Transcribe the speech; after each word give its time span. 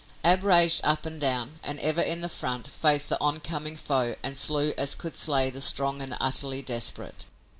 Ab 0.23 0.43
raged 0.43 0.81
up 0.83 1.05
and 1.05 1.21
down, 1.21 1.59
and, 1.61 1.77
ever 1.79 2.01
in 2.01 2.21
the 2.21 2.27
front, 2.27 2.65
faced 2.65 3.07
the 3.07 3.21
oncoming 3.21 3.77
foe 3.77 4.15
and 4.23 4.35
slew 4.35 4.73
as 4.75 4.95
could 4.95 5.15
slay 5.15 5.51
the 5.51 5.61
strong 5.61 6.01
and 6.01 6.17
utterly 6.19 6.63
desperate. 6.63 7.27